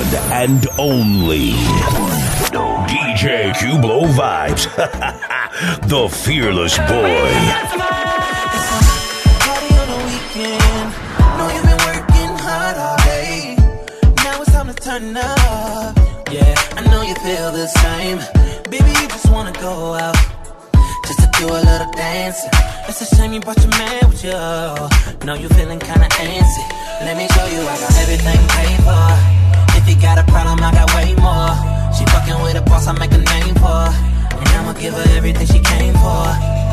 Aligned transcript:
one 0.00 0.14
and 0.32 0.66
only 0.78 1.52
DJ 2.88 3.52
Cublo 3.52 4.06
Vibes, 4.16 4.64
the 5.88 6.08
fearless 6.08 6.78
boy. 6.78 7.30
Turn 14.80 15.14
up. 15.14 15.96
Yeah, 16.32 16.54
I 16.72 16.82
know 16.90 17.02
you 17.02 17.14
feel 17.16 17.52
the 17.52 17.66
same. 17.68 18.18
Baby, 18.70 18.90
you 18.90 19.08
just 19.08 19.30
wanna 19.30 19.52
go 19.52 19.94
out. 19.94 20.16
Just 21.06 21.20
to 21.20 21.28
do 21.38 21.46
a 21.46 21.60
little. 21.60 21.90
It's 22.88 23.02
a 23.02 23.16
shame 23.16 23.34
you 23.34 23.40
brought 23.40 23.58
your 23.58 23.68
man 23.68 24.08
with 24.08 24.24
you. 24.24 25.26
Know 25.26 25.34
you 25.34 25.48
feeling 25.50 25.78
kinda 25.78 26.08
antsy. 26.08 26.64
Let 27.02 27.16
me 27.16 27.28
show 27.28 27.46
you 27.46 27.60
I 27.60 27.78
got 27.78 27.94
everything 27.98 28.40
paid 28.48 28.82
for. 28.82 29.49
You 29.90 30.00
got 30.00 30.18
a 30.18 30.24
problem, 30.30 30.60
I 30.62 30.70
got 30.70 30.94
way 30.94 31.14
more. 31.18 31.50
She 31.98 32.04
fucking 32.14 32.40
with 32.44 32.54
a 32.54 32.62
boss, 32.62 32.86
I 32.86 32.92
make 32.92 33.10
a 33.10 33.18
name 33.18 33.56
for. 33.56 33.90
And 34.38 34.48
I'ma 34.54 34.72
give 34.74 34.94
her 34.94 35.16
everything 35.16 35.48
she 35.48 35.58
came 35.58 35.94
for. 35.94 36.69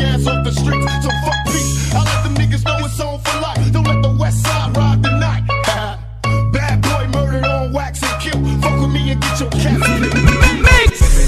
Ass 0.00 0.26
off 0.26 0.44
the. 0.44 0.52
So 0.52 1.10
fuck 1.24 1.40
peace. 1.46 1.94
I 1.94 2.04
let 2.04 2.22
them 2.24 2.34
niggas 2.34 2.64
know 2.64 2.84
it's 2.84 3.00
on 3.00 3.20
for 3.20 3.40
life. 3.40 3.72
Don't 3.72 3.86
let 3.86 4.02
the 4.02 4.16
West 4.18 4.42
Side 4.44 4.76
ride 4.76 5.02
the 5.02 5.10
night. 5.18 5.44
Bad 6.52 6.82
boy 6.82 7.06
murdered 7.18 7.44
on 7.44 7.72
wax 7.72 8.02
and 8.02 8.20
kill. 8.22 8.38
Fuck 8.60 8.80
with 8.80 8.90
me 8.90 9.12
and 9.12 9.20
get 9.20 9.40
your 9.40 9.50
cat. 9.50 9.80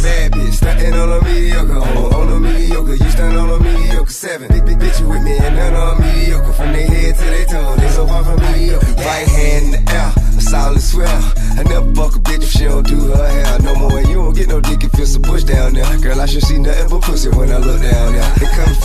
Bad 0.02 0.32
bitch, 0.32 0.56
stuntin' 0.56 0.94
on 0.94 1.12
a 1.12 1.24
mediocre, 1.24 1.78
on, 1.78 2.14
on 2.14 2.28
a 2.32 2.40
mediocre. 2.40 2.94
You 2.94 3.10
stunt 3.10 3.36
on 3.36 3.50
a 3.50 3.58
mediocre 3.62 4.12
seven. 4.12 4.48
Big, 4.48 4.64
big 4.64 4.78
bitch, 4.78 5.00
with 5.06 5.22
me 5.22 5.36
and 5.38 5.56
none 5.56 5.74
on 5.74 6.00
mediocre. 6.00 6.52
From 6.52 6.72
their 6.72 6.86
head 6.86 7.14
to 7.16 7.24
their 7.24 7.46
toe, 7.46 7.76
they 7.76 7.88
so 7.88 8.06
far 8.06 8.24
from 8.24 8.40
mediocre. 8.52 8.86
Right 8.96 9.28
hand 9.28 9.74
in 9.74 9.84
the 9.84 9.92
air, 9.92 10.12
a 10.36 10.40
solid 10.40 10.82
swell. 10.82 11.22
I 11.58 11.62
never 11.64 11.92
fuck 11.94 12.16
a 12.16 12.20
bitch 12.20 12.42
if 12.42 12.50
she 12.50 12.64
don't 12.64 12.86
do 12.86 12.96
her 12.96 13.28
hair 13.28 13.58
no 13.60 13.74
more. 13.76 13.98
And 13.98 14.08
you 14.08 14.14
don't 14.16 14.34
get 14.34 14.48
no 14.48 14.60
dick 14.60 14.84
if 14.84 14.98
it's 14.98 15.14
a 15.16 15.20
push 15.20 15.44
down 15.44 15.74
there. 15.74 15.98
Girl, 15.98 16.20
I 16.20 16.26
should 16.26 16.42
see 16.42 16.58
nothing 16.58 16.88
but 16.88 17.02
pussy 17.02 17.28
when 17.30 17.50
I 17.50 17.58
look 17.58 17.80
down 17.82 18.12
there. 18.12 18.19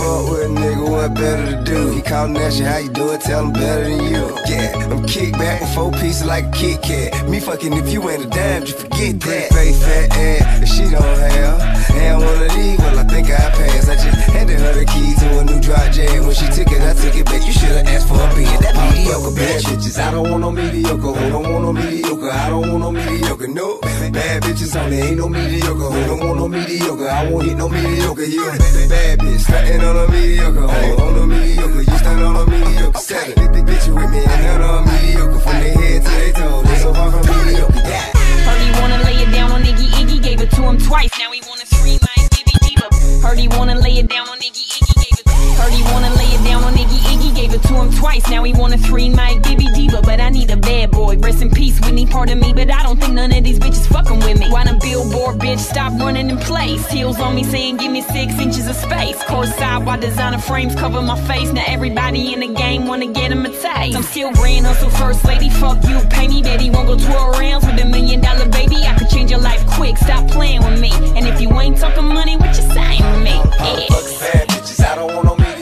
Fuck 0.05 0.29
with 0.29 0.45
a 0.45 0.49
nigga, 0.53 0.87
what 0.87 1.15
better 1.15 1.57
to 1.57 1.63
do? 1.63 1.89
He 1.89 2.01
callin' 2.03 2.37
at 2.37 2.53
you, 2.59 2.65
how 2.65 2.77
you 2.77 2.89
do 2.89 3.09
it? 3.13 3.21
Tell 3.21 3.43
him 3.43 3.53
better 3.53 3.89
than 3.89 4.03
you. 4.03 4.23
Yeah, 4.45 4.93
I'm 4.93 5.03
kick 5.07 5.33
back 5.33 5.61
with 5.61 5.73
four 5.73 5.91
pieces 5.93 6.25
like 6.25 6.45
a 6.45 6.51
Kit 6.51 6.83
Kat. 6.83 7.27
Me 7.27 7.39
fucking 7.39 7.73
if 7.73 7.91
you 7.91 8.07
ain't 8.07 8.25
a 8.25 8.27
dime, 8.27 8.65
just 8.65 8.77
forget 8.77 9.19
that. 9.21 9.49
Face 9.49 9.81
fat 9.83 10.15
ass, 10.15 10.61
if 10.61 10.69
she 10.69 10.83
don't 10.93 11.01
have. 11.01 11.57
And 11.97 12.21
one 12.21 12.37
of 12.37 12.53
these, 12.53 12.77
well, 12.77 12.99
I 12.99 13.03
think 13.03 13.31
I 13.31 13.49
passed. 13.57 13.89
I 13.89 13.95
just 13.95 14.29
handed 14.29 14.59
her 14.59 14.73
the 14.73 14.85
key 14.85 15.15
to 15.21 15.39
a 15.39 15.43
new 15.43 15.59
dry 15.59 15.89
jam. 15.89 16.27
When 16.27 16.35
she 16.35 16.45
took 16.53 16.69
it, 16.71 16.81
I 16.85 16.93
took 16.93 17.15
it 17.15 17.25
back. 17.25 17.41
You 17.47 17.53
should've 17.53 17.87
asked 17.87 18.07
for 18.07 18.21
a 18.21 18.29
beat. 18.35 18.45
That 18.61 18.77
mediocre 18.77 19.33
bad 19.33 19.63
bitches. 19.63 19.97
I 19.97 20.11
don't 20.11 20.29
want 20.29 20.41
no 20.41 20.51
mediocre. 20.51 21.01
Who 21.17 21.29
don't 21.29 21.51
want 21.51 21.63
no 21.65 21.73
mediocre? 21.73 22.29
I 22.29 22.49
don't 22.49 22.69
want 22.69 22.79
no 22.79 22.91
mediocre. 22.91 23.47
No, 23.47 23.79
bad 23.81 24.43
bitches 24.43 24.75
only 24.79 24.97
ain't 24.97 25.17
no 25.17 25.29
mediocre. 25.29 25.89
Who 25.89 26.05
don't 26.05 26.19
want 26.19 26.37
no 26.37 26.47
mediocre? 26.47 27.09
I 27.09 27.29
won't 27.29 27.45
hit 27.45 27.57
no 27.57 27.69
mediocre. 27.69 28.25
You 28.25 28.45
a 28.49 28.57
bad 28.87 29.19
bitch, 29.19 29.39
stuntin' 29.39 29.81
on 29.81 29.94
a 29.95 30.11
mediocre. 30.11 30.67
Who 30.67 31.03
on 31.03 31.17
a 31.17 31.27
mediocre? 31.27 31.81
You 31.81 31.97
stunt 31.97 32.21
on 32.21 32.35
a 32.35 32.45
mediocre. 32.49 32.99
Seven, 32.99 33.33
big, 33.35 33.51
big 33.53 33.65
bitch, 33.65 33.87
with 33.93 34.11
me 34.11 34.23
and 34.23 34.41
none 34.43 34.61
on 34.61 34.85
mediocre. 34.85 35.39
From 35.39 35.57
their 35.59 35.73
head 35.73 36.03
to 36.03 36.11
their 36.11 36.33
toe, 36.33 36.61
they 36.63 36.77
so 36.77 36.93
far 36.93 37.11
from 37.11 37.23
mediocre. 37.45 37.81
Yeah. 37.85 38.11
Heard 38.45 38.61
he 38.61 38.71
wanna 38.81 38.99
lay 39.03 39.17
it 39.23 39.31
down 39.31 39.51
on 39.51 39.63
Iggy 39.63 39.87
Iggy, 39.99 40.21
gave 40.21 40.41
it 40.41 40.51
to 40.51 40.61
him 40.63 40.77
twice. 40.77 41.11
Now 41.19 41.31
he 41.31 41.41
wanna 41.47 41.65
scream 41.65 41.99
like 42.01 42.29
Gibby. 42.31 42.53
Heard 43.23 43.39
he 43.39 43.47
wanna 43.47 43.75
lay 43.79 43.97
it 43.97 44.07
down 44.09 44.27
on 44.29 44.37
Iggy 44.39 44.65
Iggy, 44.75 44.95
gave 45.03 45.19
it. 45.19 45.27
Heard 45.57 45.73
he 45.73 45.83
wanna 45.91 46.13
lay 46.15 46.29
it 46.34 46.34
gave 47.45 47.59
it 47.59 47.67
to 47.67 47.73
him 47.75 47.91
twice. 47.91 48.27
Now 48.29 48.43
he 48.43 48.53
wanna 48.53 48.77
three 48.77 49.09
like 49.09 49.41
Gibby 49.43 49.67
Diva, 49.75 50.01
but 50.01 50.19
I 50.19 50.29
need 50.29 50.49
a 50.49 50.57
bad 50.57 50.91
boy. 50.91 51.17
Rest 51.17 51.41
in 51.41 51.51
peace, 51.51 51.79
Whitney, 51.81 52.05
pardon 52.05 52.39
me, 52.39 52.53
but 52.53 52.71
I 52.71 52.81
don't 52.83 52.99
think 52.99 53.13
none 53.13 53.31
of 53.31 53.43
these 53.43 53.59
bitches 53.59 53.87
fucking 53.87 54.19
with 54.19 54.39
me. 54.39 54.49
Why 54.49 54.63
the 54.63 54.77
billboard 54.81 55.37
bitch 55.39 55.59
stop 55.59 55.93
running 55.99 56.29
in 56.29 56.37
place? 56.37 56.87
Heels 56.89 57.19
on 57.19 57.35
me 57.35 57.43
saying 57.43 57.77
give 57.77 57.91
me 57.91 58.01
six 58.01 58.33
inches 58.39 58.67
of 58.67 58.75
space. 58.75 59.21
Course 59.25 59.53
side 59.55 59.85
while 59.85 59.99
designer 59.99 60.39
frames 60.39 60.75
cover 60.75 61.01
my 61.01 61.19
face. 61.27 61.51
Now 61.51 61.63
everybody 61.67 62.33
in 62.33 62.39
the 62.39 62.47
game 62.47 62.87
wanna 62.87 63.07
get 63.07 63.31
him 63.31 63.45
a 63.45 63.49
taste. 63.49 63.95
I'm 63.95 64.03
still 64.03 64.31
grand 64.33 64.65
hustle 64.65 64.89
first 64.89 65.23
lady, 65.25 65.49
fuck 65.49 65.83
you, 65.87 65.99
pay 66.09 66.27
me, 66.27 66.41
baby. 66.41 66.69
Won't 66.69 66.87
go 66.87 66.97
12 66.97 67.39
rounds 67.39 67.65
with 67.65 67.79
a 67.79 67.85
million 67.85 68.21
dollar 68.21 68.49
baby. 68.49 68.77
I 68.77 68.97
could 68.97 69.09
change 69.09 69.29
your 69.29 69.41
life 69.41 69.65
quick, 69.67 69.97
stop 69.97 70.27
playing 70.31 70.63
with 70.63 70.79
me. 70.79 70.91
And 71.15 71.27
if 71.27 71.39
you 71.39 71.49
ain't 71.59 71.77
talking 71.77 72.05
money, 72.05 72.37
what 72.37 72.55
you 72.57 72.63
saying 72.73 73.23
me? 73.23 73.35
Yeah. 73.61 73.87
Bad 74.33 74.47
bitches, 74.49 74.83
I 74.83 74.95
don't 74.95 75.13
want 75.15 75.25
no 75.25 75.54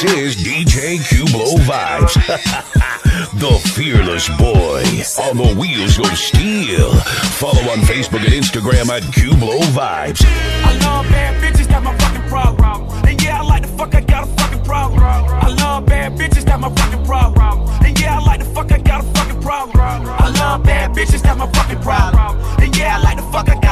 This 0.00 0.14
is 0.14 0.36
DJ 0.36 0.98
Cublo 0.98 1.58
Vibes, 1.66 2.14
the 3.40 3.58
fearless 3.70 4.28
boy 4.38 4.84
on 5.26 5.36
the 5.36 5.56
wheels 5.58 5.98
of 5.98 6.16
steel. 6.16 6.92
Follow 7.34 7.62
on 7.72 7.78
Facebook 7.78 8.22
and 8.22 8.32
Instagram 8.32 8.90
at 8.90 9.02
Cublo 9.10 9.58
Vibes. 9.74 10.22
I 10.24 10.78
love 10.86 11.04
bad 11.10 11.42
bitches, 11.42 11.68
my 11.82 11.96
fucking 11.98 12.28
problem. 12.28 12.88
And 13.08 13.20
yeah, 13.24 13.40
I 13.40 13.42
like 13.42 13.62
the 13.62 13.68
fuck, 13.76 13.92
I 13.96 14.00
got 14.02 14.22
a 14.22 14.30
fucking 14.40 14.62
problem. 14.62 15.02
I 15.02 15.48
love 15.48 15.86
bad 15.86 16.16
bitches, 16.16 16.46
my 16.46 16.72
fucking 16.72 17.04
problem. 17.04 17.68
And 17.84 18.00
yeah, 18.00 18.20
I 18.20 18.24
like 18.24 18.38
the 18.38 18.46
fuck, 18.54 18.70
I 18.70 18.78
got 18.78 19.02
a 19.02 19.06
fucking 19.14 19.42
problem. 19.42 19.80
I 19.80 20.28
love 20.38 20.62
bad 20.62 20.94
bitches, 20.94 21.24
my 21.36 21.50
fucking 21.50 21.82
problem. 21.82 22.38
And 22.62 22.76
yeah, 22.78 22.98
I 22.98 23.02
like 23.02 23.16
the 23.16 23.24
fuck, 23.32 23.48
I 23.48 23.58
got 23.60 23.67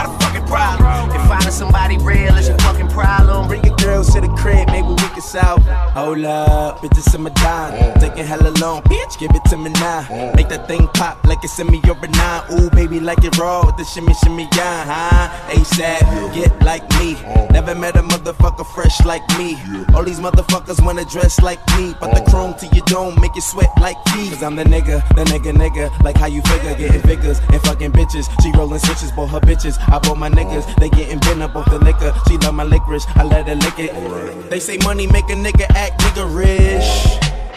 finding 1.37 1.53
somebody 1.53 1.99
real 1.99 2.35
is 2.37 2.49
your 2.49 2.59
fucking 2.59 2.89
problem, 2.89 3.47
bring 3.49 3.63
your 3.65 3.77
girls 3.77 4.13
to 4.15 4.21
the 4.21 4.29
crib, 4.29 4.67
maybe 4.69 4.89
we 4.89 4.97
can 4.97 5.21
solve. 5.21 5.63
Hold 5.93 6.25
up, 6.25 6.79
bitches 6.79 7.15
in 7.15 7.23
my 7.23 7.31
dime. 7.31 7.73
Taking 8.01 8.25
hella 8.25 8.51
long, 8.61 8.83
bitch, 8.83 9.19
give 9.19 9.31
it 9.35 9.45
to 9.51 9.57
me 9.57 9.71
now. 9.71 10.01
Make 10.35 10.49
that 10.49 10.67
thing 10.69 10.89
pop 10.89 11.25
like 11.27 11.43
it's 11.45 11.59
in 11.59 11.67
me 11.71 11.81
or 11.89 11.97
a 11.97 12.09
nine. 12.09 12.43
Ooh, 12.53 12.71
baby, 12.71 13.01
like 13.01 13.23
it 13.25 13.37
raw 13.39 13.65
with 13.67 13.77
the 13.77 13.85
shimmy, 13.85 14.15
shimmy, 14.25 14.49
yeah, 14.57 14.85
huh? 14.87 15.53
ASAP, 15.53 16.35
get 16.35 16.53
like 16.63 16.89
me. 16.99 17.17
Uh. 17.17 17.47
Never 17.51 17.75
met 17.75 17.97
a 17.97 18.03
motherfucker 18.03 18.67
fresh 18.75 19.05
like 19.05 19.27
me. 19.39 19.59
All 19.95 20.05
these 20.05 20.21
motherfuckers 20.21 20.85
wanna 20.85 21.05
dress 21.05 21.41
like 21.41 21.61
me. 21.77 21.95
But 22.01 22.15
the 22.15 22.23
uh. 22.23 22.31
chrome 22.31 22.55
to 22.61 22.67
your 22.75 22.85
dome 22.87 23.21
make 23.21 23.35
you 23.35 23.43
sweat 23.43 23.71
like 23.81 23.97
me. 24.15 24.31
Cause 24.31 24.43
I'm 24.43 24.57
the 24.57 24.65
nigga, 24.65 25.07
the 25.17 25.25
nigga, 25.25 25.53
nigga. 25.53 25.87
Like 26.03 26.17
how 26.17 26.27
you 26.27 26.43
figure, 26.43 26.75
getting 26.77 27.03
figures 27.03 27.41
and 27.53 27.61
fucking 27.63 27.93
bitches. 27.93 28.27
She 28.43 28.53
rolling 28.53 28.79
switches, 28.81 29.13
bought 29.13 29.31
her 29.31 29.41
bitches. 29.41 29.77
I 29.89 29.99
bought 29.99 30.19
my 30.19 30.31
niggas, 30.31 30.65
they 30.77 30.89
getting 30.91 31.19
bent 31.27 31.43
up 31.43 31.55
off 31.57 31.69
the 31.71 31.79
liquor. 31.79 32.15
She 32.29 32.39
love 32.39 32.55
my 32.55 32.65
licorice, 32.65 33.07
I 33.17 33.25
let 33.25 33.47
her 33.49 33.55
lick 33.55 33.79
it. 33.79 34.51
They 34.51 34.61
say 34.61 34.79
money 34.79 35.07
make 35.07 35.29
a 35.29 35.35
nigga 35.35 35.67
act 35.75 36.01
nigga 36.01 36.25
rich. 36.31 36.89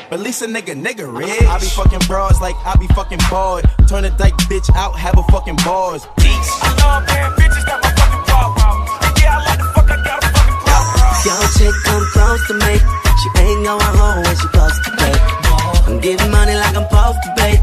But 0.10 0.20
at 0.20 0.26
least 0.26 0.42
a 0.42 0.48
nigga 0.48 0.74
nigga 0.74 1.06
rich. 1.06 1.44
I 1.44 1.60
be 1.60 1.68
fucking 1.68 2.04
broads 2.08 2.42
like 2.42 2.56
I 2.66 2.76
be 2.76 2.88
fucking 2.88 3.20
bored. 3.30 3.70
Turn 3.88 4.06
a 4.06 4.10
dyke 4.10 4.38
bitch 4.50 4.70
out, 4.76 4.98
have 4.98 5.18
a 5.18 5.24
fucking 5.32 5.58
bars. 5.64 6.08
Peace. 6.18 6.52
I 6.66 6.74
love 6.82 7.06
bad 7.06 7.38
bitches, 7.38 7.66
that's 7.66 7.82
my 7.86 7.92
fucking 7.94 8.24
problem. 8.26 8.76
And 9.06 9.16
yeah, 9.22 9.38
I 9.38 9.46
like 9.46 9.60
the 9.62 9.70
fuck, 9.76 9.86
I 9.86 9.98
got 10.02 10.18
a 10.18 10.28
fucking 10.34 10.60
problem. 10.66 11.00
Yo, 11.26 11.34
chick 11.58 11.76
come 11.86 12.06
close 12.14 12.42
to 12.50 12.54
me. 12.58 12.74
She 13.22 13.28
ain't 13.44 13.62
going 13.68 13.94
home 14.02 14.24
when 14.24 14.36
she 14.36 14.48
supposed 14.50 14.82
to 14.86 14.92
pay. 14.98 15.16
I'm 15.86 16.00
getting 16.00 16.32
money 16.32 16.56
like 16.56 16.76
I'm 16.76 16.88
supposed 16.90 17.22
to 17.22 17.30
pay. 17.38 17.56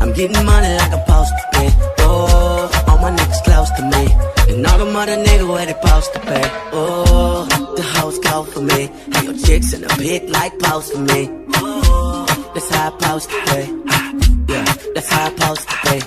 I'm 0.00 0.12
getting 0.12 0.44
money 0.44 0.74
like 0.74 0.90
I'm 0.90 1.02
supposed 1.06 1.30
to 1.38 1.44
pay. 1.52 1.68
Oh, 2.02 2.66
mother 4.96 5.16
niggas 5.26 5.48
where 5.52 5.66
they 5.66 5.72
supposed 5.74 6.12
to 6.14 6.20
pay. 6.20 6.42
Oh, 6.72 7.44
the 7.76 7.82
hoes 7.82 8.18
go 8.20 8.44
for 8.44 8.62
me. 8.62 8.88
And 9.14 9.22
your 9.28 9.36
chicks 9.44 9.72
in 9.74 9.82
the 9.82 9.88
pit 10.00 10.28
like 10.30 10.58
post 10.58 10.92
for 10.92 11.00
me. 11.12 11.20
Oh, 11.56 12.24
that's 12.54 12.70
how 12.74 12.88
I 12.88 12.90
supposed 12.96 13.28
to 13.30 13.38
pay. 13.48 13.64
Yeah, 14.52 14.64
that's 14.94 15.08
how 15.10 15.26
I 15.26 15.28
supposed 15.28 15.68
to 15.68 15.76
pay. 15.86 16.00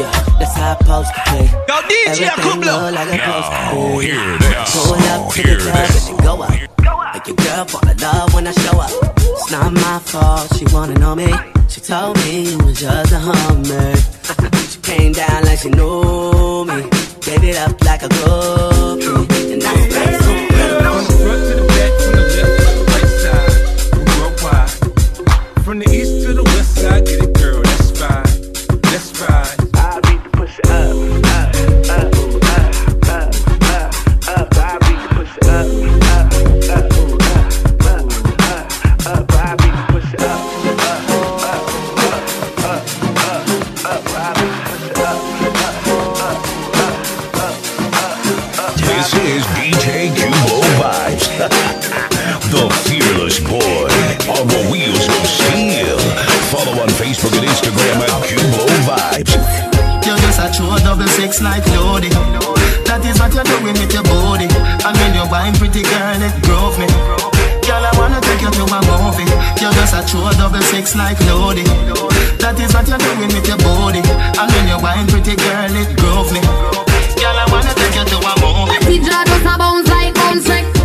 Yeah, 0.00 0.10
that's 0.38 0.54
how 0.60 0.72
I 0.72 0.76
supposed 0.80 1.12
to 1.16 1.20
pay. 1.30 1.44
Yo, 1.68 1.76
DJ 1.88 2.28
Everything 2.28 2.60
Kublo. 2.60 2.76
look 2.84 2.94
like 2.98 3.08
a 3.08 3.16
supposed 3.16 3.48
to 3.48 3.56
Now, 3.56 3.72
pay. 3.72 4.06
hear 4.06 4.38
this. 4.44 4.68
Pull 4.74 4.94
up 5.14 5.32
to 5.32 5.42
the 5.42 5.48
Hear 5.48 5.58
club 5.64 5.74
this. 5.88 6.08
and 6.08 6.18
then 6.18 6.24
go 6.26 6.42
up. 6.42 7.14
Make 7.14 7.26
your 7.28 7.36
girl 7.36 7.64
fall 7.72 7.88
in 7.90 7.96
love 7.98 8.34
when 8.34 8.46
I 8.46 8.52
show 8.52 8.76
up. 8.86 8.90
It's 9.16 9.50
not 9.50 9.72
my 9.72 9.98
fault, 10.10 10.46
she 10.56 10.64
wanna 10.74 10.94
know 10.98 11.14
me. 11.14 11.32
She 11.68 11.80
told 11.80 12.16
me 12.18 12.50
you 12.50 12.58
was 12.58 12.78
just 12.80 13.12
a 13.12 13.18
hummer. 13.18 13.96
she 14.70 14.78
came 14.90 15.12
down 15.12 15.44
like 15.44 15.58
she 15.60 15.70
knew 15.70 16.64
me. 16.66 16.80
Gave 17.24 17.42
it 17.42 17.56
up 17.56 17.82
like 17.82 18.02
a 18.02 18.08
groupie. 18.08 19.54
And 19.54 19.62
that's 19.62 19.86
From 20.26 21.04
the 21.04 21.16
front 21.24 21.42
to 21.48 21.54
the 21.56 21.64
back, 21.66 21.92
from 22.02 22.12
the 22.16 22.24
left 22.36 22.52
to 22.52 22.68
the 22.68 22.84
right 22.90 23.12
side, 23.24 24.08
worldwide. 24.20 25.64
From 25.64 25.76
the 25.78 25.88
east 25.90 26.26
to 26.26 26.34
the 26.34 26.42
west 26.42 26.53
body. 64.14 64.46
I 64.86 64.90
mean, 64.98 65.12
you're 65.18 65.30
buying 65.30 65.54
pretty 65.58 65.82
girl, 65.82 66.20
it 66.22 66.34
drove 66.46 66.78
me. 66.78 66.86
Girl, 67.66 67.82
I 67.82 67.92
wanna 67.98 68.20
take 68.20 68.42
you 68.44 68.52
to 68.52 68.64
a 68.68 68.80
movie. 68.86 69.26
You're 69.58 69.74
just 69.74 69.94
a 69.98 70.02
true 70.06 70.28
double 70.38 70.62
six 70.70 70.94
like 70.94 71.18
Lodi. 71.26 71.64
That 72.38 72.60
is 72.60 72.70
what 72.74 72.86
you're 72.86 73.00
doing 73.00 73.32
with 73.34 73.46
your 73.48 73.58
body. 73.64 74.02
I 74.38 74.44
mean, 74.52 74.68
you're 74.70 74.82
buying 74.84 75.08
pretty 75.08 75.34
girl, 75.34 75.74
it 75.74 75.90
drove 75.96 76.30
me. 76.30 76.40
Girl, 77.18 77.36
I 77.42 77.44
wanna 77.50 77.72
take 77.74 77.96
you 77.96 78.04
to 78.04 78.18
a 78.20 78.32
movie. 78.42 78.78
The 78.84 78.96
jaw 79.00 79.24
just 79.24 79.48
a 79.48 79.54
bounce 79.58 79.88
like 79.88 80.14
bounce 80.14 80.83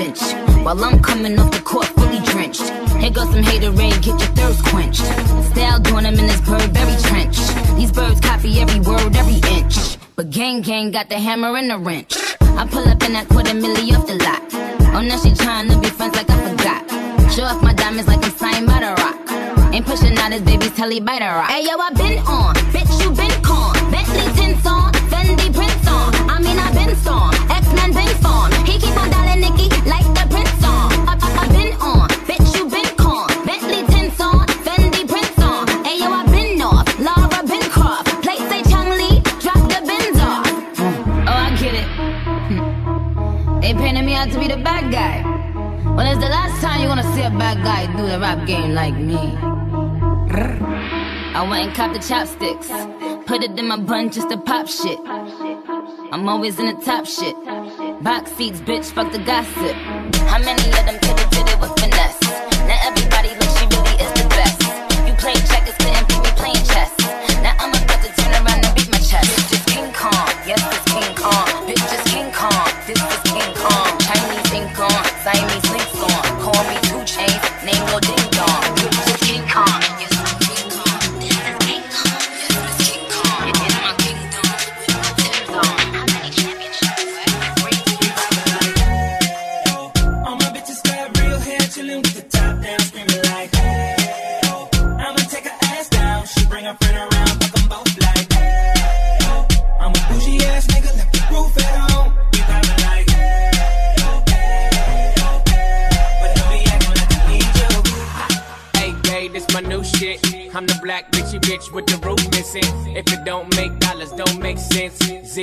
bench. 0.00 0.20
While 0.64 0.82
I'm 0.84 0.98
coming 1.02 1.38
off 1.38 1.50
the 1.50 1.60
court, 1.60 1.88
fully 1.96 2.20
drenched. 2.32 2.66
Here 3.02 3.10
goes 3.10 3.30
some 3.34 3.42
hater 3.42 3.72
rain, 3.80 3.96
get 4.06 4.16
your 4.22 4.32
thirst 4.38 4.60
quenched. 4.70 5.04
Style 5.50 5.80
doing 5.80 6.04
them 6.04 6.16
in 6.20 6.26
this 6.26 6.40
Burberry 6.48 6.96
trench. 7.08 7.36
These 7.78 7.92
birds 7.92 8.20
copy 8.20 8.50
every 8.62 8.80
word, 8.80 9.14
every 9.16 9.40
inch. 9.56 9.76
But 10.16 10.30
gang 10.30 10.60
gang 10.62 10.90
got 10.90 11.08
the 11.08 11.18
hammer 11.26 11.56
and 11.56 11.68
the 11.70 11.78
wrench. 11.78 12.12
I 12.60 12.66
pull 12.66 12.86
up 12.92 13.02
in 13.06 13.12
that 13.16 13.26
quarter 13.28 13.56
milli 13.62 13.92
off 13.96 14.06
the 14.06 14.16
lot. 14.26 14.42
Oh, 14.94 15.02
now 15.02 15.18
she 15.22 15.30
tryna 15.42 15.80
be 15.82 15.88
friends 15.88 16.14
like 16.16 16.30
I 16.30 16.38
forgot. 16.48 16.82
Show 17.32 17.44
off 17.44 17.62
my 17.62 17.74
diamonds 17.74 18.08
like 18.08 18.22
I'm 18.24 18.34
signed 18.42 18.66
by 18.66 18.80
the 18.84 18.92
rock. 19.02 19.16
Ain't 19.74 19.86
pushing 19.86 20.16
out 20.18 20.32
his 20.32 20.42
baby's 20.42 20.74
telly 20.78 21.00
by 21.00 21.18
the 21.22 21.30
rock. 21.38 21.50
Hey 21.50 21.62
yo, 21.68 21.74
I 21.78 21.90
been 22.02 22.18
on, 22.26 22.54
bitch 22.74 22.92
you 23.02 23.10
been 23.20 23.36
con. 23.42 23.72
Bentley 23.92 24.26
tints 24.38 24.66
on, 24.66 24.92
Fendi 25.10 25.48
prints 25.54 25.86
on. 25.88 26.08
I 26.34 26.36
mean 26.44 26.58
I 26.58 26.68
been 26.78 26.92
storm, 26.96 27.32
X-Men 27.60 27.90
been 27.98 28.14
form. 28.24 28.50
He 28.68 28.74
keep 28.82 28.96
on 29.02 29.08
dialing 29.10 29.39
Well, 46.00 46.10
it's 46.10 46.24
the 46.24 46.30
last 46.30 46.62
time 46.62 46.80
you're 46.80 46.88
gonna 46.88 47.14
see 47.14 47.20
a 47.24 47.28
bad 47.28 47.62
guy 47.62 47.84
do 47.94 48.06
the 48.06 48.18
rap 48.18 48.46
game 48.46 48.72
like 48.72 48.94
me. 48.94 49.36
I 51.36 51.46
went 51.46 51.66
and 51.66 51.74
copped 51.76 51.92
the 51.92 52.00
chopsticks. 52.00 52.68
Put 53.26 53.42
it 53.42 53.58
in 53.58 53.68
my 53.68 53.76
bun 53.76 54.10
just 54.10 54.30
to 54.30 54.38
pop 54.38 54.66
shit. 54.66 54.98
I'm 55.04 56.26
always 56.26 56.58
in 56.58 56.74
the 56.74 56.82
top 56.82 57.04
shit. 57.04 57.36
Box 58.02 58.32
seats, 58.32 58.62
bitch, 58.62 58.86
fuck 58.86 59.12
the 59.12 59.18
gossip. 59.18 59.76
How 60.24 60.38
many 60.38 60.70
of 60.70 60.86
them 60.86 60.99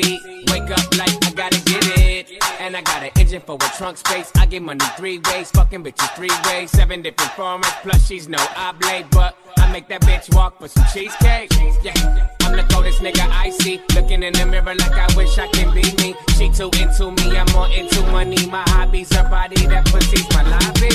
Wake 0.07 0.71
up 0.71 0.97
like 0.97 1.15
I 1.25 1.31
gotta 1.35 1.59
get 1.65 1.83
it. 1.99 2.43
And 2.59 2.75
I 2.75 2.81
got 2.81 3.03
an 3.03 3.11
engine 3.17 3.41
for 3.41 3.55
a 3.55 3.69
trunk 3.77 3.97
space. 3.97 4.31
I 4.35 4.45
get 4.45 4.61
money 4.61 4.85
three 4.95 5.19
ways, 5.19 5.51
fucking 5.51 5.83
bitches 5.83 6.15
three 6.15 6.31
ways. 6.45 6.71
Seven 6.71 7.01
different 7.01 7.31
formats, 7.31 7.81
plus 7.81 8.07
she's 8.07 8.29
no 8.29 8.37
oblate. 8.55 9.09
But 9.11 9.35
I 9.57 9.71
make 9.71 9.87
that 9.89 10.01
bitch 10.01 10.33
walk 10.33 10.59
for 10.59 10.67
some 10.67 10.85
cheesecake. 10.93 11.51
Yeah, 11.83 12.27
I'm 12.41 12.55
the 12.55 12.65
coldest 12.71 13.01
nigga 13.01 13.27
I 13.29 13.49
see. 13.49 13.81
Looking 13.95 14.23
in 14.23 14.33
the 14.33 14.45
mirror 14.45 14.75
like 14.75 14.93
I 14.93 15.07
wish 15.17 15.37
I 15.37 15.47
can 15.47 15.73
be 15.73 15.83
me. 16.01 16.15
She 16.37 16.49
too 16.49 16.71
into 16.79 17.11
me, 17.11 17.37
I'm 17.37 17.51
more 17.51 17.69
into 17.69 18.01
money. 18.11 18.47
My 18.47 18.63
hobbies, 18.67 19.13
her 19.13 19.27
body, 19.29 19.67
that 19.67 19.85
pussy's 19.87 20.27
my 20.31 20.43
lobby. 20.43 20.91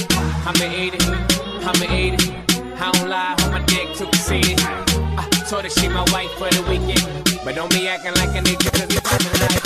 I'ma 0.48 0.74
eat 0.74 0.94
it, 0.94 1.04
I'ma 1.68 1.94
eat 1.94 2.14
it. 2.14 2.52
I 2.80 2.90
don't 2.92 3.08
lie, 3.08 3.36
on 3.44 3.52
my 3.52 3.60
dick 3.66 3.94
to 3.96 4.16
see 4.16 4.40
it. 4.40 4.60
I 4.64 5.28
told 5.48 5.64
her 5.64 5.70
she 5.70 5.88
my 5.88 6.04
wife 6.12 6.30
for 6.32 6.48
the 6.50 6.62
weekend. 6.68 7.31
But 7.44 7.56
don't 7.56 7.70
be 7.70 7.88
acting 7.88 8.14
like 8.14 8.32
need 8.40 8.62
you 8.62 8.70
cause 8.70 8.86
you're 8.88 9.02
like 9.02 9.62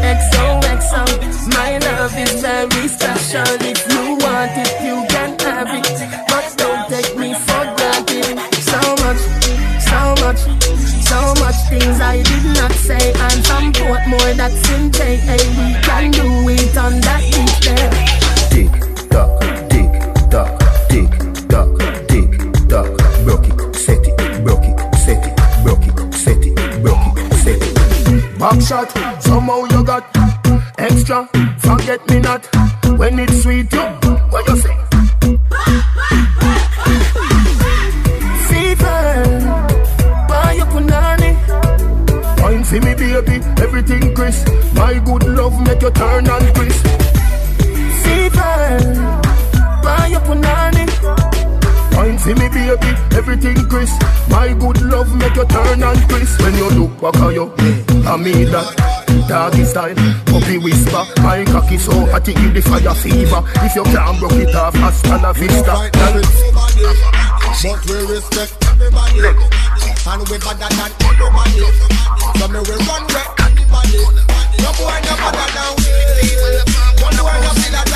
XOXO, 0.00 1.04
my 1.52 1.76
love 1.76 2.16
is 2.16 2.40
very 2.40 2.88
special. 2.88 3.44
If 3.60 3.80
you 3.92 4.16
want 4.24 4.56
it, 4.56 4.72
you 4.80 5.04
can 5.06 5.38
have 5.40 5.68
it. 5.68 5.84
But 6.28 6.54
don't 6.56 6.88
take 6.88 7.14
me 7.18 7.34
for 7.34 7.64
granted. 7.76 8.40
So 8.64 8.80
much, 9.04 9.20
so 9.84 10.00
much, 10.24 10.40
so 11.04 11.20
much 11.44 11.58
things 11.68 12.00
I 12.00 12.22
did 12.22 12.44
not 12.56 12.72
say. 12.72 13.12
And 13.12 13.44
some 13.44 13.72
more 14.08 14.32
that's 14.34 14.70
in 14.70 14.90
J. 14.90 15.16
Hey, 15.16 15.44
we 15.58 15.74
can 15.82 16.10
do 16.12 16.48
it 16.48 16.76
on 16.78 17.00
that 17.02 17.20
beach 17.20 17.60
there. 17.66 18.19
shot. 28.60 28.90
Somehow 29.22 29.64
you 29.64 29.84
got 29.84 30.04
extra. 30.78 31.28
Forget 31.58 32.08
me 32.08 32.20
not 32.20 32.46
when 32.98 33.18
it's 33.18 33.42
sweet. 33.42 33.72
You 33.72 33.80
what 34.30 34.46
you 34.48 34.56
say? 34.56 34.76
See 42.70 42.78
me 42.78 42.94
baby, 42.94 43.44
everything 43.60 44.14
crisp 44.14 44.46
My 44.74 45.00
good 45.04 45.24
love 45.24 45.60
make 45.66 45.82
you 45.82 45.90
turn 45.90 46.30
and 46.30 46.54
crisp 46.54 46.86
Fever, 48.04 48.78
buy 49.82 50.06
your 50.08 50.20
punani 50.20 50.86
Wine 51.96 52.16
see 52.16 52.34
me 52.34 52.48
baby, 52.48 52.94
everything 53.16 53.56
crisp 53.68 54.00
My 54.28 54.52
good 54.52 54.82
love 54.82 55.12
make 55.16 55.34
you 55.34 55.46
turn 55.46 55.82
and 55.82 56.08
crisp 56.08 56.40
When 56.42 56.54
you 56.54 56.70
look 56.70 57.00
back 57.00 57.16
at 57.16 57.34
you, 57.34 57.52
yeah. 57.58 57.89
I 58.10 58.16
mean 58.16 58.50
that 58.50 58.66
doggy 59.30 59.62
style. 59.62 59.94
Puppy 60.26 60.58
whisper, 60.58 61.06
my 61.22 61.44
cocky 61.46 61.78
so 61.78 61.94
hot 62.10 62.26
it 62.26 62.34
give 62.34 62.54
the 62.54 62.60
fire 62.60 62.90
fever. 62.98 63.38
If 63.62 63.76
you 63.78 63.84
can't 63.86 64.18
broke 64.18 64.34
it 64.34 64.50
off, 64.50 64.74
hasta 64.74 65.14
la 65.22 65.30
vista. 65.30 65.78
Don't 65.94 66.18
respect 66.18 66.50
Everybody, 66.50 66.90
but 67.62 67.86
we 67.86 68.02
respect 68.10 68.58
everybody, 68.66 69.22
and 69.22 70.22
we 70.26 70.42
better 70.42 70.58
than 70.58 70.90
anybody. 70.90 71.70
So 72.34 72.50
me 72.50 72.58
we 72.66 72.74
run 72.82 73.06
wreck 73.14 73.30
anybody. 73.46 74.02
No 74.58 74.74
boy 74.74 74.98
no 75.06 75.14
better 75.14 75.46
than 75.54 75.70
we. 75.78 75.94
One 76.98 77.14
boy 77.14 77.38
no 77.46 77.54
better 77.54 77.89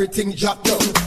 everything 0.00 0.32
jacked 0.32 0.66
up. 0.70 0.99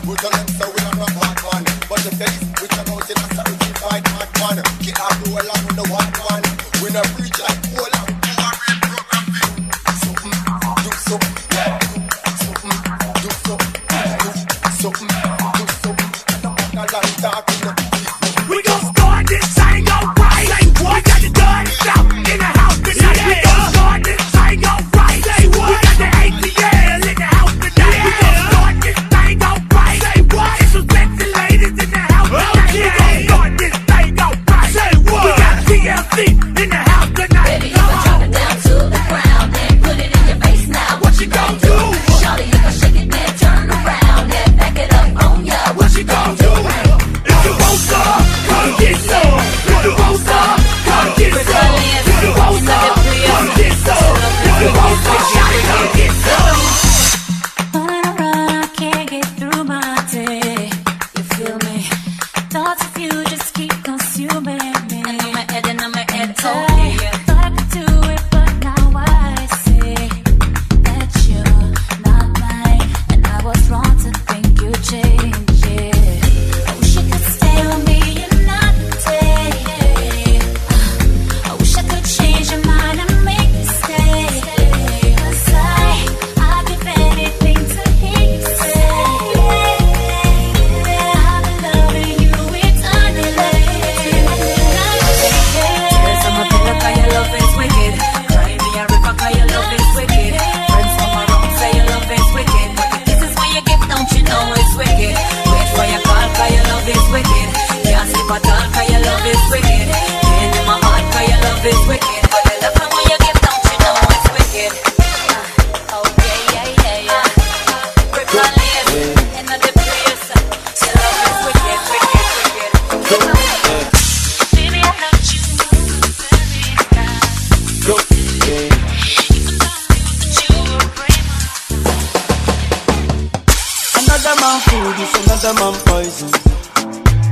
them 135.43 135.57
on 135.57 135.73
poison. 135.85 136.31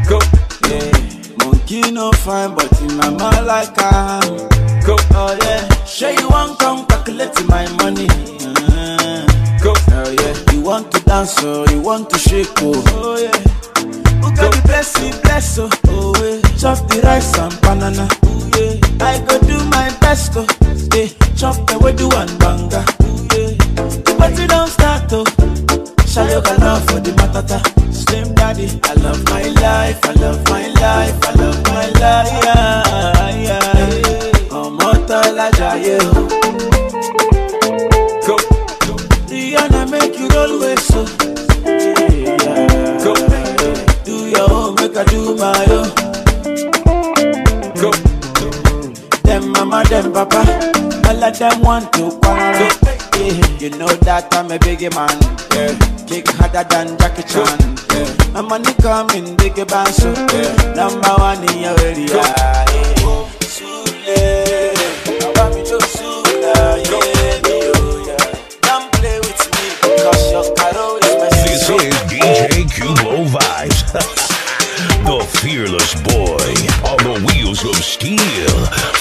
Go, 0.08 0.20
yeah. 0.70 0.91
Monkey 1.46 1.91
no 1.91 2.12
fine, 2.12 2.53
but 2.56 2.70
in 2.82 2.98
my 2.98 3.10
mind 3.10 3.46
like 3.48 3.77
I 3.82 4.20
am. 4.24 4.38
Go, 4.86 4.96
oh 5.15 5.38
yeah. 5.41 5.68
Sure 5.86 6.12
you 6.12 6.27
want 6.30 6.60
come 6.60 6.86
calculate 6.88 7.34
my 7.48 7.65
money. 7.77 8.08
Uh, 8.10 9.25
go, 9.63 9.74
oh 9.75 10.15
yeah. 10.20 10.53
You 10.53 10.62
want 10.62 10.91
to 10.91 11.00
dance, 11.06 11.36
oh, 11.41 11.65
you 11.72 11.82
want 11.82 12.10
to 12.12 12.18
shake, 12.20 12.48
oh, 12.58 12.74
oh 12.96 13.18
yeah. 13.18 13.38
Who 14.22 14.36
can 14.36 14.51
be 14.51 14.62
blessing, 14.68 15.13
bless, 15.24 15.58
oh, 15.60 15.70
oh 15.88 16.13
yeah. 16.22 16.41
Chop 16.58 16.77
the 16.89 17.01
rice 17.03 17.38
and 17.38 17.62
banana, 17.62 18.08
oh 18.24 18.50
yeah. 18.58 19.06
I 19.06 19.20
go 19.25 19.39
do 19.41 19.58
my 19.70 19.89
best, 20.01 20.34
oh, 20.36 20.46
yeah. 20.96 21.08
Chop 21.36 21.56
the 21.68 21.80
way 21.80 21.94
do 21.94 22.08
one 22.10 22.27
banga, 22.39 22.84
oh 23.01 23.27
yeah. 23.34 23.56
The 24.03 24.15
party 24.18 24.48
don't 24.48 24.68
start, 24.70 25.03
oh. 25.13 25.25
Shayoga 26.12 26.60
love 26.60 26.84
for 26.88 27.00
the 27.00 27.12
matata. 27.12 27.60
Slim 27.94 28.36
daddy, 28.36 28.68
I 28.84 28.94
love 28.96 29.24
my 29.30 29.44
life, 29.63 30.00
I 30.03 30.12
love 30.20 30.44
fearless 75.41 75.98
boy 76.05 76.53
on 76.86 77.01
the 77.01 77.17
wheels 77.25 77.65
of 77.65 77.74
steel. 77.81 78.53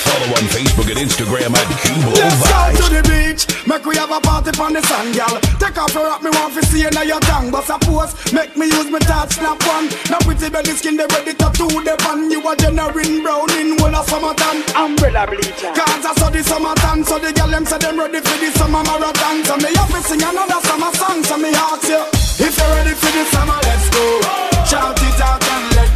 Follow 0.09 0.29
on 0.41 0.45
Facebook 0.49 0.89
and 0.89 0.97
Instagram 0.97 1.53
at 1.53 1.69
Cubo 1.85 2.17
Let's 2.17 2.41
Vice. 2.49 2.81
to 2.81 2.87
the 2.89 3.03
beach, 3.05 3.45
make 3.69 3.85
we 3.85 3.95
have 4.01 4.09
a 4.09 4.21
party 4.25 4.49
on 4.57 4.73
the 4.73 4.81
sun, 4.89 5.13
gal. 5.13 5.37
Take 5.61 5.77
off 5.77 5.93
your 5.93 6.09
rock, 6.09 6.23
me 6.25 6.31
want 6.33 6.57
to 6.57 6.65
see 6.65 6.89
now 6.89 7.05
your 7.05 7.21
tongue, 7.29 7.53
but 7.53 7.69
suppose 7.69 8.17
make 8.33 8.57
me 8.57 8.73
use 8.73 8.89
my 8.89 8.99
touch, 9.01 9.37
snap 9.37 9.61
one. 9.69 9.93
Now 10.09 10.17
pretty 10.25 10.49
belly 10.49 10.73
skin, 10.73 10.97
they 10.97 11.05
ready 11.13 11.37
to 11.37 11.49
do 11.61 11.69
the 11.85 11.95
pan. 12.01 12.33
You 12.33 12.41
are 12.49 12.57
generating 12.57 13.21
brown 13.21 13.53
in 13.61 13.77
one 13.77 13.95
of 13.95 14.09
summertime. 14.09 14.65
Umbrella 14.73 15.29
bleacher. 15.29 15.77
Cause 15.77 16.05
I 16.09 16.13
saw 16.17 16.33
the 16.33 16.41
summertime, 16.41 17.05
so 17.05 17.21
the 17.21 17.37
gal 17.37 17.53
them 17.53 17.69
said 17.69 17.85
them 17.85 18.01
ready 18.01 18.25
for 18.25 18.37
the 18.41 18.49
summer 18.57 18.81
marathon. 18.81 19.45
So 19.45 19.61
me 19.61 19.77
have 19.77 19.93
to 19.93 20.01
sing 20.09 20.25
another 20.25 20.61
summer 20.65 20.93
song, 20.97 21.21
so 21.21 21.37
me 21.37 21.53
ask 21.53 21.85
you 21.85 22.01
if 22.41 22.57
you're 22.57 22.73
ready 22.81 22.97
for 22.97 23.13
the 23.13 23.25
summer, 23.29 23.61
let's 23.61 23.93
go. 23.93 24.41
Shout 24.65 24.97
it 24.97 25.21
out 25.21 25.45
and 25.45 25.77
let's 25.77 25.90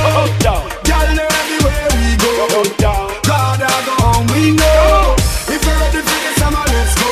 know. 0.00 0.68
Gal, 0.84 1.08
know 1.14 1.28
everywhere 1.28 1.88
we 1.92 2.16
go. 2.16 2.64
God, 2.78 3.60
I 3.60 3.76
go 3.86 3.96
we 4.32 4.52
know. 4.56 5.16
If 5.48 5.60
you're 5.64 5.78
ready 5.80 6.00
for 6.00 6.18
the 6.24 6.32
summer, 6.40 6.64
let's 6.72 6.94
go. 6.96 7.10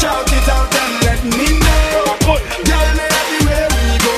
Shout 0.00 0.28
it 0.32 0.48
out 0.48 0.74
and 0.74 0.94
let 1.06 1.20
me 1.24 1.48
know. 1.62 2.18
Gal, 2.66 2.88
know 2.96 3.08
everywhere 3.22 3.68
we 3.70 3.84
go. 4.02 4.14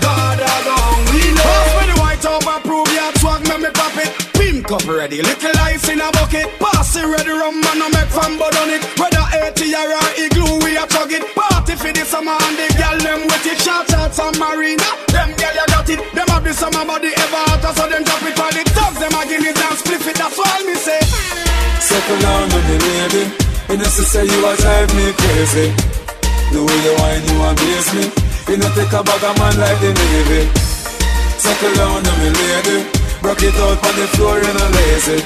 God, 0.00 0.38
I 0.40 0.56
go 0.66 0.76
we 1.12 1.22
know. 1.32 1.48
Pass 1.48 1.70
me 1.80 1.84
the 1.92 1.96
white 2.00 2.24
over, 2.26 2.58
prove 2.66 2.90
your 2.92 3.10
swag, 3.20 3.42
make 3.48 3.60
me 3.60 3.70
pop 3.72 3.96
it. 3.96 4.10
Pink 4.34 4.70
up 4.70 4.86
ready, 4.86 5.22
little 5.22 5.58
ice 5.60 5.88
in 5.88 6.00
a 6.00 6.10
bucket. 6.12 6.48
Pass 6.58 6.96
it 6.96 7.06
ready, 7.06 7.30
rum 7.30 7.60
man, 7.60 7.82
I 7.82 7.88
make 7.92 8.10
fun 8.12 8.38
but 8.38 8.56
on 8.60 8.70
it. 8.70 8.82
Whether 8.98 9.24
80 9.32 9.74
or 9.74 10.10
igloo, 10.20 10.58
we 10.62 10.76
a 10.76 10.86
chug 10.86 11.12
it. 11.12 11.24
Party 11.34 11.74
for 11.76 11.92
the 11.92 12.04
summer 12.04 12.36
and 12.46 12.56
the 12.58 12.66
gal 12.78 12.98
them 12.98 13.26
with 13.26 13.46
it. 13.46 13.58
Shout 13.60 13.92
out 13.94 14.14
some 14.14 14.36
marina, 14.38 14.84
them 15.08 15.32
gal 15.36 15.54
you 15.54 15.66
got 15.68 15.88
it. 15.88 16.00
Them 16.14 16.28
the 16.64 16.70
summer 16.72 16.86
body 16.86 17.12
ever 17.12 17.42
hotter, 17.52 17.72
so 17.76 17.84
them 17.88 18.02
drop 18.04 18.22
it 18.24 18.38
while 18.40 18.52
the 18.52 18.64
thugs 18.72 18.98
them 19.00 19.12
a 19.12 19.22
give 19.28 19.44
it 19.44 19.58
and 19.58 19.76
split 19.76 20.00
it. 20.00 20.16
That's 20.16 20.36
why 20.38 20.64
me 20.64 20.74
say. 20.74 21.00
Settle 21.80 22.18
down 22.24 22.48
on 22.48 22.62
me, 22.64 22.76
lady. 22.80 23.24
You 23.68 23.76
know, 23.76 23.84
to 23.84 24.02
say 24.04 24.24
you 24.24 24.40
a 24.40 24.52
drive 24.56 24.92
me 24.96 25.12
crazy. 25.12 25.68
The 26.52 26.60
way 26.64 26.78
you 26.84 26.94
whine, 26.96 27.24
you 27.28 27.36
amaze 27.44 27.90
me. 27.92 28.04
You 28.48 28.56
know, 28.60 28.70
take 28.72 28.92
a 28.96 29.00
bag 29.04 29.24
of 29.24 29.34
man 29.36 29.54
like 29.60 29.78
the 29.80 29.90
Navy. 29.92 30.42
Settle 31.36 31.74
down 31.76 32.00
on 32.00 32.16
me, 32.20 32.28
lady. 32.32 32.78
Broke 33.20 33.44
it 33.44 33.56
out 33.60 33.80
on 33.84 33.94
the 33.96 34.06
floor, 34.16 34.36
you 34.40 34.52
know, 34.52 34.68
lazy. 34.72 35.18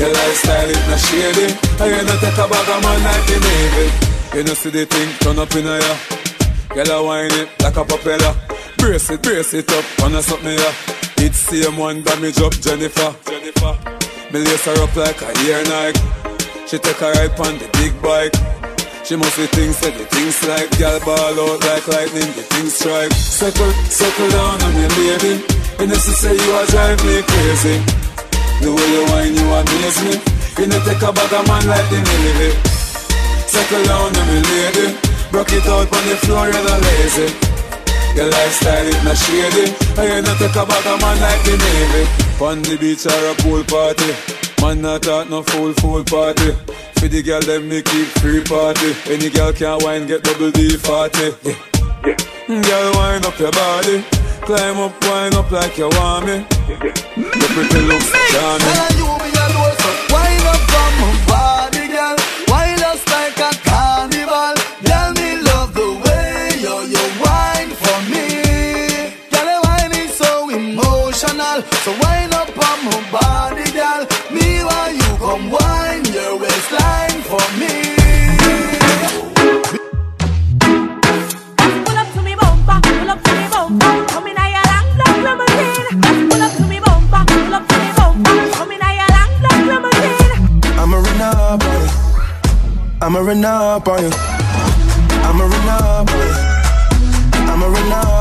Your 0.00 0.12
lifestyle 0.12 0.70
is 0.72 0.84
not 0.88 1.00
shady. 1.00 1.48
And 1.80 1.90
you 1.92 2.02
know, 2.04 2.16
take 2.20 2.40
a 2.40 2.46
bag 2.48 2.68
of 2.72 2.80
man 2.80 3.00
like 3.04 3.24
the 3.28 3.36
Navy. 3.44 3.86
You 4.36 4.42
know, 4.44 4.54
see 4.54 4.70
the 4.70 4.84
thing 4.88 5.08
turn 5.20 5.36
up 5.36 5.52
in 5.52 5.68
a 5.68 5.76
ya. 5.84 5.94
Girl, 6.72 6.92
I 6.92 7.00
whine 7.04 7.34
it 7.44 7.48
like 7.60 7.76
a 7.76 7.84
propeller. 7.84 8.55
Brace 8.86 9.10
it, 9.10 9.20
brace 9.20 9.52
it 9.52 9.72
up, 9.72 9.84
on 10.04 10.14
a 10.14 10.22
something 10.22 10.46
ya. 10.46 10.70
It's 11.18 11.42
same 11.50 11.76
one 11.76 12.06
damage 12.06 12.38
up, 12.38 12.54
Jennifer. 12.62 13.10
Jennifer. 13.26 13.74
Me 14.30 14.38
lace 14.38 14.62
her 14.62 14.78
up 14.78 14.94
like 14.94 15.20
a 15.26 15.34
ear 15.42 15.58
Nike. 15.66 15.98
She 16.70 16.78
take 16.78 17.02
a 17.02 17.10
ride 17.10 17.34
on 17.34 17.58
the 17.58 17.66
big 17.82 17.90
bike. 17.98 18.30
She 19.02 19.16
must 19.16 19.34
be 19.34 19.50
things 19.50 19.74
say 19.82 19.90
the 19.90 20.06
things 20.06 20.38
like 20.46 20.70
Gal 20.78 21.02
ball 21.02 21.18
out 21.18 21.58
like 21.66 21.82
lightning, 21.88 22.30
the 22.38 22.46
things 22.46 22.74
strike 22.78 23.10
Settle, 23.10 23.70
settle 23.90 24.30
down 24.30 24.62
on 24.62 24.74
me 24.74 24.86
lady 24.98 25.42
You 25.78 25.86
know 25.86 25.94
say 25.94 26.34
you 26.34 26.50
a 26.54 26.66
drive 26.70 26.98
me 27.06 27.22
crazy 27.22 27.82
The 28.62 28.70
way 28.70 28.86
you 28.94 29.02
whine 29.10 29.34
you 29.34 29.46
amaze 29.46 29.98
me 30.06 30.14
You 30.58 30.66
know 30.66 30.78
take 30.82 31.02
a 31.02 31.10
bag 31.14 31.32
of 31.34 31.46
man 31.46 31.66
like 31.70 31.86
the 31.86 32.02
Navy 32.02 32.50
Settle 33.46 33.84
down 33.86 34.10
on 34.10 34.26
me 34.26 34.42
lady 34.42 34.98
Broke 35.30 35.54
it 35.54 35.66
out 35.70 35.86
on 35.86 36.02
the 36.06 36.16
floor, 36.22 36.50
you're 36.50 36.64
not 36.66 36.82
lazy 36.82 37.45
Your 38.16 38.30
lifestyle 38.30 38.86
is 38.86 39.04
not 39.04 39.16
shady. 39.16 39.76
And 40.00 40.08
you 40.08 40.22
know 40.24 40.34
take 40.40 40.56
a 40.56 40.62
of 40.64 41.00
man 41.04 41.20
like 41.20 41.42
the 41.44 41.54
Navy. 41.60 42.02
On 42.40 42.62
the 42.62 42.76
beach 42.80 43.04
or 43.04 43.12
a 43.12 43.34
pool 43.44 43.62
party. 43.68 44.16
Man 44.62 44.80
not 44.80 45.02
talk 45.02 45.28
no 45.28 45.42
fool 45.42 45.74
fool 45.74 46.02
party. 46.02 46.52
For 46.96 47.08
the 47.08 47.22
girl 47.22 47.42
them 47.42 47.68
me 47.68 47.82
keep 47.82 48.08
free 48.24 48.42
party. 48.42 48.96
Any 49.12 49.28
girl 49.28 49.52
can 49.52 49.84
wine 49.84 50.06
get 50.06 50.22
double 50.24 50.50
D 50.50 50.78
party 50.78 51.36
yeah. 51.44 52.16
yeah. 52.48 52.62
Girl 52.62 52.92
wind 52.94 53.26
up 53.26 53.38
your 53.38 53.52
body. 53.52 54.02
Climb 54.48 54.78
up, 54.78 54.94
wind 55.04 55.34
up 55.34 55.50
like 55.50 55.76
you 55.76 55.88
want 55.88 56.24
me. 56.24 56.36
Your 57.20 57.50
pretty 57.52 57.80
looks 57.84 58.10
charming 58.32 59.25
So 71.16 71.24
wind 72.02 72.34
up 72.34 72.50
on 72.50 72.84
my 72.84 73.10
body, 73.10 73.64
girl. 73.72 74.06
Me 74.30 74.62
while 74.62 74.92
you 74.92 75.16
come 75.16 75.50
wind 75.50 76.06
your 76.08 76.38
waistline 76.38 77.22
for 77.22 77.40
me. 77.56 77.96
I'm 93.00 93.14
a 93.14 93.22
run 93.22 93.44
up 93.44 93.88
on 93.88 94.02
you. 94.02 94.10
I'm 95.24 95.40
a 95.40 95.46
run 95.46 95.68
up. 95.68 96.08
I'm 97.48 97.62
a 97.62 97.68
run 97.68 97.92
up. 97.92 98.15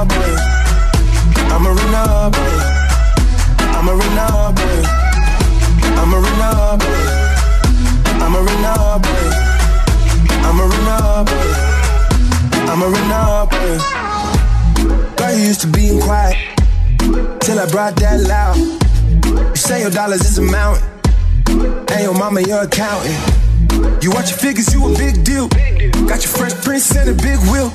Girl, 13.66 15.34
you 15.34 15.48
used 15.48 15.62
to 15.62 15.68
being 15.68 16.00
quiet 16.00 16.38
till 17.42 17.58
I 17.58 17.66
brought 17.72 17.96
that 17.96 18.22
loud. 18.22 18.58
You 18.58 19.56
say 19.56 19.82
your 19.82 19.90
dollars 19.90 20.22
is 20.22 20.38
a 20.38 20.44
mountain. 20.44 20.86
And 21.90 22.02
your 22.04 22.14
mama, 22.14 22.42
your 22.42 22.62
accountant. 22.62 23.18
You 24.04 24.12
watch 24.12 24.30
your 24.30 24.38
figures, 24.38 24.72
you 24.72 24.86
a 24.86 24.96
big 24.96 25.24
deal. 25.24 25.48
Got 26.06 26.22
your 26.22 26.34
fresh 26.38 26.54
prince 26.64 26.96
and 26.96 27.10
a 27.10 27.14
big 27.14 27.40
wheel. 27.50 27.72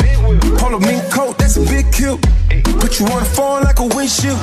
Polo 0.59 0.79
mink 0.79 1.03
coat, 1.11 1.38
that's 1.38 1.57
a 1.57 1.64
big 1.66 1.90
kill. 1.92 2.18
Put 2.79 3.00
you 3.00 3.07
on 3.07 3.24
the 3.26 3.31
phone 3.35 3.64
like 3.64 3.81
a 3.81 3.87
windshield. 3.87 4.38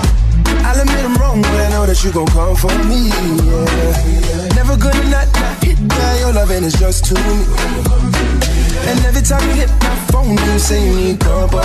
I'll 0.68 0.82
admit 0.82 1.00
I'm 1.00 1.16
wrong, 1.16 1.42
but 1.44 1.62
I 1.64 1.70
know 1.70 1.86
that 1.86 2.04
you 2.04 2.12
gon' 2.12 2.28
come 2.28 2.58
for 2.58 2.76
me. 2.92 3.08
Yeah. 3.08 4.52
Never 4.60 4.76
gonna 4.76 5.10
not, 5.10 5.32
not 5.32 5.64
hit 5.64 5.80
that. 5.96 6.20
Your 6.20 6.34
loving 6.34 6.66
is 6.66 6.74
just 6.74 7.06
too 7.06 7.16
me. 7.16 8.57
And 8.86 9.00
every 9.06 9.22
time 9.22 9.42
you 9.50 9.56
hit 9.56 9.70
my 9.82 9.96
phone, 10.12 10.38
you 10.38 10.60
say 10.60 10.86
you 10.86 10.96
need 10.96 11.20
company. 11.20 11.62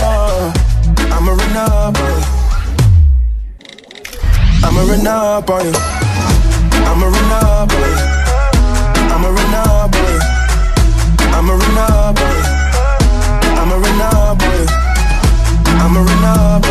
Uh, 0.00 0.52
I'm 1.14 1.28
a 1.28 1.32
run 1.32 1.56
up 1.56 1.98
on 1.98 2.04
you. 2.04 2.38
I'm 4.64 4.76
a 4.76 4.80
on 4.80 5.64
you. 5.64 5.72
I'm 6.88 7.02
a 7.02 7.06
on 7.06 7.70
you. 7.70 7.98
I'm 9.08 9.24
a 9.24 9.28
on 9.28 9.92
you. 9.94 10.18
I'm 11.32 11.48
a 11.48 11.52
on 11.52 11.52
you. 11.52 11.52
I'm 11.52 11.52
a 11.52 11.54
on 11.68 12.16
you. 12.18 12.34
I'm 13.58 13.70
a 13.70 13.74
on 13.74 14.38
you. 14.38 14.66
I'm 15.78 15.86
a 15.86 15.88
on 15.88 16.62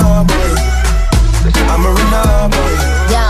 you. 0.00 0.44
I'm 1.70 1.84
a 1.84 1.90
on 1.90 2.50
you. 2.50 2.78
Yo, 3.10 3.24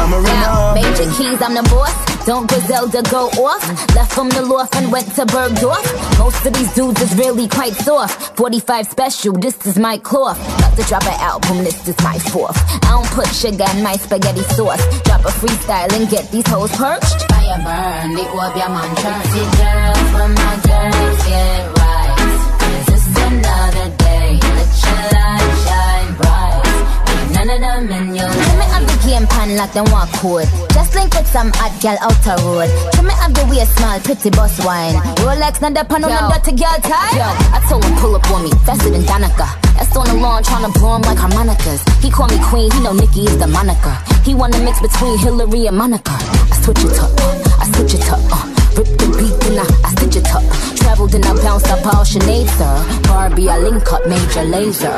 I'm 0.00 0.12
a 0.12 0.18
run 0.20 0.38
yo, 0.40 0.46
up 0.46 0.58
on 0.58 0.74
major 0.74 1.08
keys, 1.16 1.40
I'm 1.42 1.54
the 1.54 1.62
boss. 1.70 2.15
Don't 2.26 2.48
Griselda 2.48 3.02
go 3.08 3.28
off? 3.46 3.62
Left 3.94 4.12
from 4.12 4.28
the 4.30 4.42
loft 4.42 4.74
and 4.74 4.90
went 4.90 5.06
to 5.14 5.24
Bergdorf. 5.26 5.86
Most 6.18 6.44
of 6.44 6.52
these 6.54 6.74
dudes 6.74 7.00
is 7.00 7.14
really 7.14 7.46
quite 7.46 7.72
soft. 7.74 8.36
45 8.36 8.88
special, 8.88 9.32
this 9.34 9.64
is 9.64 9.78
my 9.78 9.96
cloth. 9.96 10.36
About 10.58 10.76
to 10.76 10.82
drop 10.88 11.04
an 11.06 11.20
album, 11.20 11.58
this 11.62 11.86
is 11.86 11.96
my 12.02 12.18
fourth. 12.18 12.58
I 12.82 12.98
don't 12.98 13.06
put 13.14 13.28
sugar 13.28 13.64
in 13.76 13.80
my 13.80 13.94
spaghetti 13.94 14.42
sauce. 14.58 14.82
Drop 15.04 15.20
a 15.20 15.30
freestyle 15.38 15.86
and 15.94 16.10
get 16.10 16.28
these 16.32 16.44
hoes 16.48 16.72
perched. 16.74 17.30
Fire 17.30 17.62
burn, 17.62 18.14
the 18.18 18.26
orb 18.34 18.56
your 18.58 18.70
mantra. 18.74 19.22
See 19.30 19.46
girls 19.62 20.06
from 20.10 20.34
my 20.34 20.54
girls 20.66 21.18
get 21.30 21.78
right. 21.78 22.18
This 22.58 23.06
is 23.06 23.16
another 23.22 23.86
day. 24.02 24.34
Let 24.42 24.70
your 24.82 25.02
light 25.14 25.52
shine 25.62 26.10
bright. 26.18 26.66
Ain't 27.06 27.30
none 27.38 27.50
of 27.54 27.60
them 27.62 28.02
in 28.02 28.16
your 28.16 28.26
Trim 28.26 28.58
me 28.58 28.66
up 28.74 28.82
the 28.82 28.98
game 29.06 29.26
pan 29.28 29.56
like 29.56 29.72
them 29.74 29.86
walk 29.94 30.10
code. 30.18 30.50
Just 30.86 30.94
link 31.02 31.14
with 31.18 31.26
some 31.26 31.50
hot 31.58 31.74
gal 31.82 31.98
out 31.98 32.14
the 32.22 32.38
road. 32.46 32.70
Trim 32.94 33.10
me 33.10 33.14
up 33.18 33.34
the 33.34 33.42
waist 33.50 33.74
small, 33.74 33.98
pretty 34.06 34.30
boss 34.30 34.54
wine. 34.62 34.94
Rolex, 35.26 35.58
not 35.58 35.74
that 35.74 35.90
pan 35.90 36.06
on 36.06 36.14
them 36.14 36.30
dirty 36.30 36.54
girl 36.54 36.78
tie. 36.78 37.10
Yo, 37.10 37.26
I 37.26 37.58
told 37.66 37.82
him 37.82 37.98
pull 37.98 38.14
up 38.14 38.22
on 38.30 38.46
me, 38.46 38.54
faster 38.62 38.94
than 38.94 39.02
Danica. 39.02 39.50
That's 39.74 39.90
on 39.98 40.06
the 40.06 40.14
lawn 40.14 40.46
tryna 40.46 40.70
blow 40.78 40.94
him 40.94 41.02
like 41.02 41.18
harmonicas. 41.18 41.82
He 41.98 42.06
call 42.06 42.30
me 42.30 42.38
queen, 42.38 42.70
he 42.70 42.78
know 42.86 42.94
Nikki 42.94 43.26
is 43.26 43.34
the 43.34 43.50
moniker. 43.50 43.98
He 44.22 44.38
wanna 44.38 44.62
mix 44.62 44.78
between 44.78 45.18
Hillary 45.18 45.66
and 45.66 45.74
Monica. 45.74 46.14
I 46.14 46.54
switch 46.62 46.78
it 46.78 46.94
up, 47.02 47.10
uh, 47.18 47.58
I 47.58 47.66
switch 47.74 47.98
it 47.98 48.06
up, 48.06 48.22
uh. 48.30 48.46
Rip 48.78 48.86
the 48.94 49.10
beat 49.18 49.42
and 49.50 49.58
I, 49.58 49.66
I 49.82 49.90
stitch 49.98 50.22
it 50.22 50.30
up. 50.30 50.46
Traveled 50.78 51.18
and 51.18 51.26
I 51.26 51.34
bounced 51.42 51.66
up 51.66 51.82
all 51.82 52.06
Sinead, 52.06 52.46
sir. 52.54 52.78
Barbie, 53.10 53.50
I 53.50 53.58
link 53.58 53.90
up 53.90 54.06
Major 54.06 54.46
Lazer. 54.46 54.94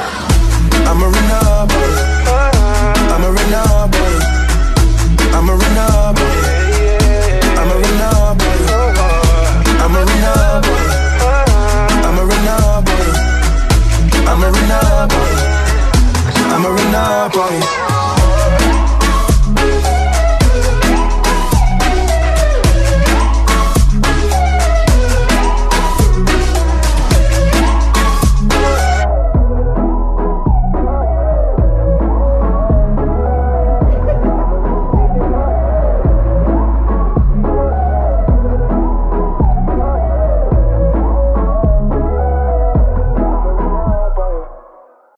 I'm 0.85 1.01
a 1.01 1.09
runner 1.09 1.64
boy. 1.64 1.92
I'm 3.09 3.24
a 3.24 3.31
runner 3.33 3.88
boy. 3.88 4.38
I'm 5.35 5.49
a 5.49 5.55
runner. 5.55 6.47